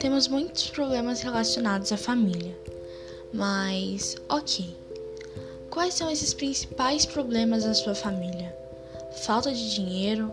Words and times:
Temos 0.00 0.28
muitos 0.28 0.70
problemas 0.70 1.20
relacionados 1.20 1.92
à 1.92 1.96
família, 1.98 2.56
mas 3.34 4.16
ok. 4.30 4.74
Quais 5.68 5.92
são 5.92 6.10
esses 6.10 6.32
principais 6.32 7.04
problemas 7.04 7.64
da 7.64 7.74
sua 7.74 7.94
família? 7.94 8.56
Falta 9.26 9.52
de 9.52 9.74
dinheiro, 9.74 10.32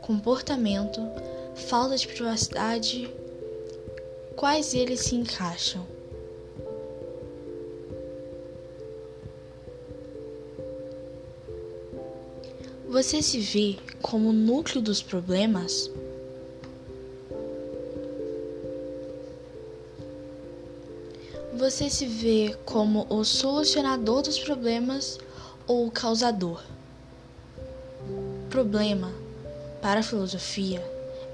comportamento, 0.00 1.00
falta 1.56 1.96
de 1.96 2.06
privacidade. 2.06 3.12
Quais 4.36 4.74
eles 4.74 5.00
se 5.00 5.16
encaixam? 5.16 5.84
Você 12.88 13.20
se 13.20 13.40
vê 13.40 13.76
como 14.00 14.28
o 14.28 14.32
núcleo 14.32 14.80
dos 14.80 15.02
problemas? 15.02 15.90
Você 21.56 21.90
se 21.90 22.06
vê 22.06 22.56
como 22.64 23.06
o 23.10 23.24
solucionador 23.24 24.22
dos 24.22 24.38
problemas 24.38 25.18
ou 25.66 25.86
o 25.86 25.90
causador? 25.90 26.62
Problema, 28.48 29.12
para 29.82 30.00
a 30.00 30.02
filosofia, 30.02 30.80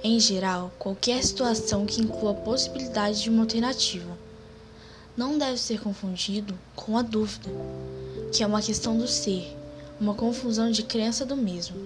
é 0.03 0.09
em 0.09 0.19
geral 0.19 0.73
qualquer 0.79 1.23
situação 1.23 1.87
que 1.87 2.01
inclua 2.01 2.33
a 2.33 2.35
possibilidade 2.35 3.23
de 3.23 3.31
uma 3.31 3.43
alternativa. 3.43 4.17
Não 5.17 5.39
deve 5.39 5.59
ser 5.59 5.81
confundido 5.81 6.59
com 6.75 6.97
a 6.97 7.03
dúvida, 7.03 7.51
que 8.33 8.43
é 8.43 8.47
uma 8.47 8.63
questão 8.63 8.97
do 8.97 9.07
ser 9.07 9.57
uma 9.99 10.15
confusão 10.15 10.71
de 10.71 10.83
crença 10.83 11.25
do 11.25 11.37
mesmo. 11.37 11.77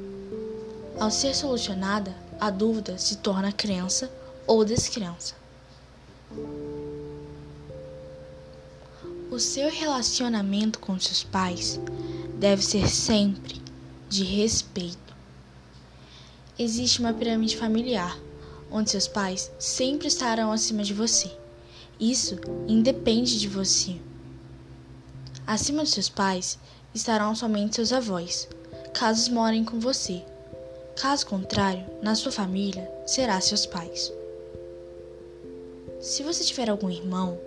Ao 0.99 1.11
ser 1.11 1.35
solucionada, 1.35 2.15
a 2.41 2.51
dúvida 2.51 2.99
se 2.99 3.17
torna 3.17 3.53
crença 3.53 4.11
ou 4.47 4.65
descrença. 4.65 5.35
O 9.31 9.39
seu 9.39 9.71
relacionamento 9.71 10.81
com 10.81 10.99
seus 10.99 11.23
pais 11.23 11.79
deve 12.35 12.65
ser 12.65 12.89
sempre 12.89 13.63
de 14.09 14.25
respeito. 14.25 15.15
Existe 16.59 16.99
uma 16.99 17.15
pirâmide 17.15 17.57
familiar, 17.57 18.19
onde 18.73 18.91
seus 18.91 19.07
pais 19.07 19.49
sempre 19.57 20.09
estarão 20.09 20.51
acima 20.51 20.83
de 20.83 20.93
você. 20.93 21.31
Isso 22.01 22.41
independe 22.67 23.39
de 23.39 23.47
você. 23.47 24.01
Acima 25.47 25.85
de 25.85 25.91
seus 25.91 26.09
pais 26.09 26.59
estarão 26.93 27.33
somente 27.37 27.77
seus 27.77 27.93
avós, 27.93 28.49
caso 28.93 29.33
morem 29.33 29.65
com 29.65 29.79
você. 29.79 30.25
Caso 31.01 31.25
contrário, 31.27 31.87
na 32.03 32.17
sua 32.17 32.33
família, 32.33 32.91
será 33.07 33.41
seus 33.41 33.65
pais. 33.65 34.13
Se 36.01 36.25
você 36.25 36.43
tiver 36.43 36.69
algum 36.69 36.91
irmão, 36.91 37.39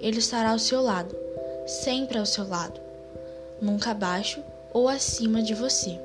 ele 0.00 0.18
estará 0.18 0.50
ao 0.50 0.58
seu 0.58 0.80
lado, 0.80 1.16
sempre 1.66 2.18
ao 2.18 2.26
seu 2.26 2.46
lado, 2.46 2.80
nunca 3.60 3.90
abaixo 3.90 4.42
ou 4.72 4.88
acima 4.88 5.42
de 5.42 5.54
você. 5.54 5.98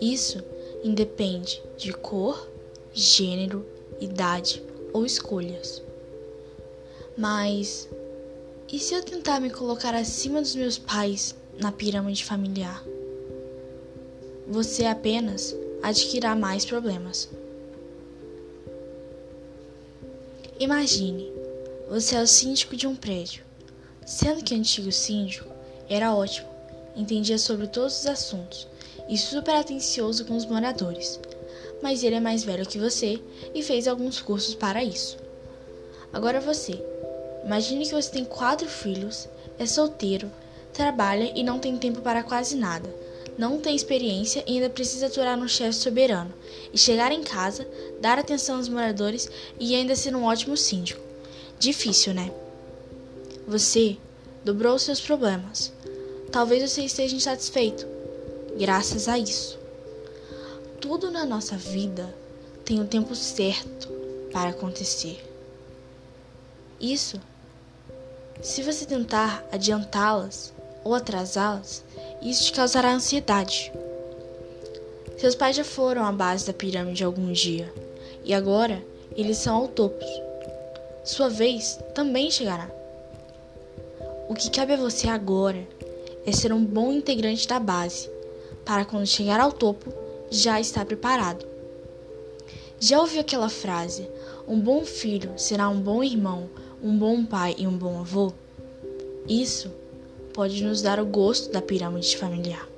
Isso 0.00 0.42
independe 0.82 1.62
de 1.76 1.92
cor, 1.92 2.48
gênero, 2.92 3.64
idade 4.00 4.62
ou 4.92 5.06
escolhas. 5.06 5.82
Mas 7.16 7.88
e 8.70 8.80
se 8.80 8.94
eu 8.94 9.02
tentar 9.02 9.40
me 9.40 9.48
colocar 9.48 9.94
acima 9.94 10.40
dos 10.40 10.56
meus 10.56 10.76
pais 10.76 11.36
na 11.58 11.70
pirâmide 11.70 12.24
familiar? 12.24 12.84
Você 14.48 14.84
apenas 14.84 15.56
adquirirá 15.82 16.34
mais 16.34 16.64
problemas. 16.64 17.28
Imagine, 20.58 21.32
você 21.88 22.16
é 22.16 22.22
o 22.22 22.26
síndico 22.26 22.76
de 22.76 22.86
um 22.86 22.94
prédio. 22.94 23.44
Sendo 24.04 24.42
que 24.42 24.54
o 24.54 24.56
antigo 24.56 24.92
síndico 24.92 25.48
era 25.88 26.14
ótimo, 26.14 26.48
entendia 26.94 27.38
sobre 27.38 27.66
todos 27.66 28.00
os 28.00 28.06
assuntos 28.06 28.66
e 29.08 29.16
super 29.16 29.54
atencioso 29.54 30.24
com 30.24 30.36
os 30.36 30.46
moradores. 30.46 31.18
Mas 31.82 32.02
ele 32.02 32.16
é 32.16 32.20
mais 32.20 32.44
velho 32.44 32.66
que 32.66 32.78
você 32.78 33.20
e 33.54 33.62
fez 33.62 33.86
alguns 33.86 34.20
cursos 34.20 34.54
para 34.54 34.82
isso. 34.82 35.16
Agora 36.12 36.40
você 36.40 36.82
Imagine 37.46 37.86
que 37.86 37.94
você 37.94 38.10
tem 38.10 38.24
quatro 38.24 38.66
filhos, 38.66 39.28
é 39.56 39.64
solteiro, 39.64 40.28
trabalha 40.72 41.30
e 41.32 41.44
não 41.44 41.60
tem 41.60 41.76
tempo 41.76 42.00
para 42.00 42.24
quase 42.24 42.56
nada. 42.56 42.92
Não 43.38 43.60
tem 43.60 43.76
experiência 43.76 44.42
e 44.48 44.54
ainda 44.54 44.68
precisa 44.68 45.06
aturar 45.06 45.38
um 45.38 45.46
chefe 45.46 45.74
soberano. 45.74 46.34
E 46.72 46.76
chegar 46.76 47.12
em 47.12 47.22
casa, 47.22 47.64
dar 48.00 48.18
atenção 48.18 48.56
aos 48.56 48.68
moradores 48.68 49.30
e 49.60 49.76
ainda 49.76 49.94
ser 49.94 50.16
um 50.16 50.24
ótimo 50.24 50.56
síndico. 50.56 51.05
Difícil, 51.58 52.14
né? 52.14 52.32
Você 53.46 53.96
dobrou 54.44 54.78
seus 54.78 55.00
problemas. 55.00 55.72
Talvez 56.30 56.70
você 56.70 56.82
esteja 56.82 57.16
insatisfeito. 57.16 57.86
Graças 58.58 59.08
a 59.08 59.18
isso. 59.18 59.58
Tudo 60.80 61.10
na 61.10 61.24
nossa 61.24 61.56
vida 61.56 62.14
tem 62.64 62.80
o 62.80 62.86
tempo 62.86 63.14
certo 63.14 63.88
para 64.32 64.50
acontecer. 64.50 65.24
Isso 66.80 67.20
se 68.42 68.62
você 68.62 68.84
tentar 68.84 69.44
adiantá-las 69.50 70.52
ou 70.84 70.94
atrasá-las, 70.94 71.82
isso 72.22 72.44
te 72.44 72.52
causará 72.52 72.92
ansiedade. 72.92 73.72
Seus 75.18 75.34
pais 75.34 75.56
já 75.56 75.64
foram 75.64 76.04
à 76.04 76.12
base 76.12 76.46
da 76.46 76.52
pirâmide 76.52 77.02
algum 77.02 77.32
dia 77.32 77.72
e 78.24 78.34
agora 78.34 78.82
eles 79.16 79.38
são 79.38 79.56
ao 79.56 79.68
topo. 79.68 80.04
Sua 81.06 81.28
vez 81.28 81.78
também 81.94 82.32
chegará. 82.32 82.68
O 84.28 84.34
que 84.34 84.50
cabe 84.50 84.72
a 84.72 84.76
você 84.76 85.06
agora 85.06 85.64
é 86.26 86.32
ser 86.32 86.52
um 86.52 86.64
bom 86.64 86.90
integrante 86.92 87.46
da 87.46 87.60
base, 87.60 88.10
para 88.64 88.84
quando 88.84 89.06
chegar 89.06 89.38
ao 89.38 89.52
topo 89.52 89.92
já 90.28 90.60
estar 90.60 90.84
preparado. 90.84 91.46
Já 92.80 93.00
ouviu 93.00 93.20
aquela 93.20 93.48
frase: 93.48 94.10
um 94.48 94.58
bom 94.58 94.84
filho 94.84 95.32
será 95.36 95.68
um 95.68 95.80
bom 95.80 96.02
irmão, 96.02 96.50
um 96.82 96.98
bom 96.98 97.24
pai 97.24 97.54
e 97.56 97.68
um 97.68 97.78
bom 97.78 98.00
avô, 98.00 98.32
isso 99.28 99.70
pode 100.34 100.64
nos 100.64 100.82
dar 100.82 100.98
o 100.98 101.06
gosto 101.06 101.52
da 101.52 101.62
pirâmide 101.62 102.16
familiar. 102.16 102.68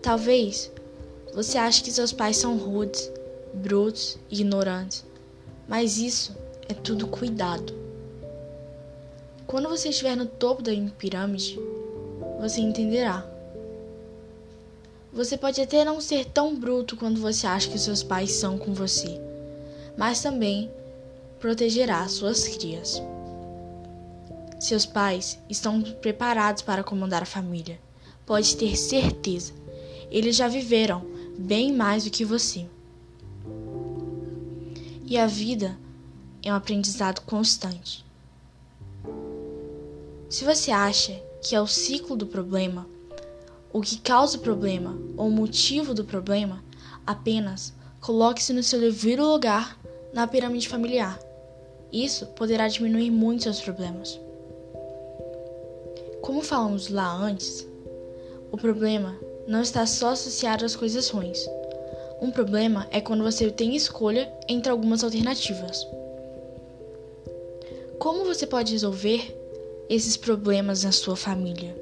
Talvez 0.00 0.70
você 1.34 1.58
ache 1.58 1.82
que 1.82 1.90
seus 1.90 2.12
pais 2.12 2.36
são 2.36 2.56
rudes, 2.56 3.10
brutos 3.52 4.16
e 4.30 4.34
ignorantes, 4.36 5.04
mas 5.66 5.98
isso 5.98 6.43
é 6.68 6.74
tudo 6.74 7.06
cuidado. 7.06 7.72
Quando 9.46 9.68
você 9.68 9.90
estiver 9.90 10.16
no 10.16 10.26
topo 10.26 10.62
da 10.62 10.72
pirâmide, 10.98 11.58
você 12.40 12.60
entenderá. 12.60 13.26
Você 15.12 15.36
pode 15.36 15.60
até 15.60 15.84
não 15.84 16.00
ser 16.00 16.24
tão 16.26 16.58
bruto 16.58 16.96
quanto 16.96 17.20
você 17.20 17.46
acha 17.46 17.70
que 17.70 17.78
seus 17.78 18.02
pais 18.02 18.32
são 18.32 18.58
com 18.58 18.74
você, 18.74 19.20
mas 19.96 20.20
também 20.20 20.70
protegerá 21.38 22.08
suas 22.08 22.48
crias. 22.48 23.00
Seus 24.58 24.86
pais 24.86 25.38
estão 25.48 25.82
preparados 25.82 26.62
para 26.62 26.82
comandar 26.82 27.22
a 27.22 27.26
família. 27.26 27.78
Pode 28.24 28.56
ter 28.56 28.76
certeza. 28.76 29.52
Eles 30.10 30.36
já 30.36 30.48
viveram 30.48 31.04
bem 31.38 31.72
mais 31.72 32.04
do 32.04 32.10
que 32.10 32.24
você. 32.24 32.66
E 35.06 35.18
a 35.18 35.26
vida 35.26 35.78
é 36.44 36.52
um 36.52 36.56
aprendizado 36.56 37.22
constante. 37.22 38.04
Se 40.28 40.44
você 40.44 40.70
acha 40.70 41.12
que 41.42 41.54
é 41.54 41.60
o 41.60 41.66
ciclo 41.66 42.16
do 42.16 42.26
problema, 42.26 42.86
o 43.72 43.80
que 43.80 43.98
causa 43.98 44.36
o 44.36 44.40
problema 44.40 44.96
ou 45.16 45.28
o 45.28 45.30
motivo 45.30 45.94
do 45.94 46.04
problema, 46.04 46.62
apenas 47.06 47.72
coloque-se 48.00 48.52
no 48.52 48.62
seu 48.62 48.78
devido 48.78 49.24
lugar 49.24 49.78
na 50.12 50.26
pirâmide 50.26 50.68
familiar. 50.68 51.18
Isso 51.92 52.26
poderá 52.26 52.68
diminuir 52.68 53.10
muito 53.10 53.44
seus 53.44 53.60
problemas. 53.60 54.20
Como 56.20 56.42
falamos 56.42 56.88
lá 56.88 57.12
antes, 57.12 57.66
o 58.50 58.56
problema 58.56 59.16
não 59.46 59.60
está 59.60 59.86
só 59.86 60.10
associado 60.10 60.64
às 60.64 60.74
coisas 60.76 61.08
ruins. 61.10 61.46
Um 62.20 62.30
problema 62.30 62.86
é 62.90 63.00
quando 63.00 63.22
você 63.22 63.50
tem 63.50 63.76
escolha 63.76 64.32
entre 64.48 64.70
algumas 64.70 65.04
alternativas. 65.04 65.86
Como 68.04 68.22
você 68.22 68.46
pode 68.46 68.70
resolver 68.72 69.34
esses 69.88 70.14
problemas 70.14 70.84
na 70.84 70.92
sua 70.92 71.16
família? 71.16 71.74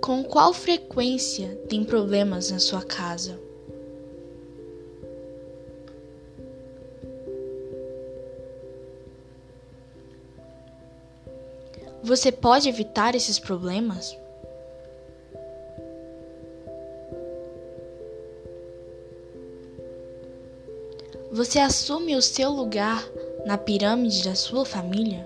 Com 0.00 0.24
qual 0.24 0.52
frequência 0.52 1.54
tem 1.68 1.84
problemas 1.84 2.50
na 2.50 2.58
sua 2.58 2.82
casa? 2.82 3.38
Você 12.02 12.32
pode 12.32 12.68
evitar 12.68 13.14
esses 13.14 13.38
problemas? 13.38 14.18
Você 21.38 21.60
assume 21.60 22.16
o 22.16 22.20
seu 22.20 22.50
lugar 22.50 23.08
na 23.46 23.56
pirâmide 23.56 24.24
da 24.24 24.34
sua 24.34 24.64
família? 24.64 25.24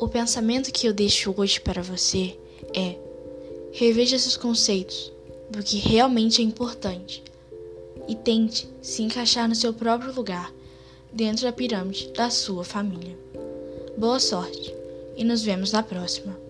O 0.00 0.08
pensamento 0.08 0.72
que 0.72 0.88
eu 0.88 0.92
deixo 0.92 1.32
hoje 1.36 1.60
para 1.60 1.80
você 1.80 2.36
é: 2.74 2.96
reveja 3.72 4.18
seus 4.18 4.36
conceitos 4.36 5.12
do 5.48 5.62
que 5.62 5.76
realmente 5.76 6.42
é 6.42 6.44
importante 6.44 7.22
e 8.08 8.16
tente 8.16 8.68
se 8.82 9.00
encaixar 9.04 9.48
no 9.48 9.54
seu 9.54 9.72
próprio 9.72 10.12
lugar 10.12 10.52
dentro 11.12 11.44
da 11.44 11.52
pirâmide 11.52 12.08
da 12.08 12.30
sua 12.30 12.64
família. 12.64 13.16
Boa 13.96 14.18
sorte 14.18 14.74
e 15.16 15.22
nos 15.22 15.40
vemos 15.40 15.70
na 15.70 15.84
próxima. 15.84 16.43